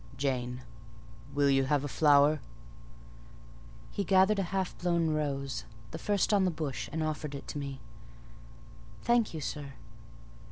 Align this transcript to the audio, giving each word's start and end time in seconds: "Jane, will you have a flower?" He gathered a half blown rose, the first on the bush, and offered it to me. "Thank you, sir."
"Jane, 0.17 0.63
will 1.35 1.47
you 1.51 1.65
have 1.65 1.83
a 1.83 1.87
flower?" 1.87 2.39
He 3.91 4.03
gathered 4.03 4.39
a 4.39 4.49
half 4.49 4.75
blown 4.79 5.11
rose, 5.11 5.63
the 5.91 5.99
first 5.99 6.33
on 6.33 6.43
the 6.43 6.49
bush, 6.49 6.89
and 6.91 7.03
offered 7.03 7.35
it 7.35 7.47
to 7.49 7.59
me. 7.59 7.81
"Thank 9.03 9.31
you, 9.35 9.41
sir." 9.41 9.73